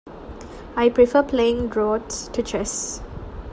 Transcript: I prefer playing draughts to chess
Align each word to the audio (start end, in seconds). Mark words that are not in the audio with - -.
I 0.75 0.89
prefer 0.89 1.21
playing 1.21 1.67
draughts 1.67 2.27
to 2.29 2.41
chess 2.41 3.03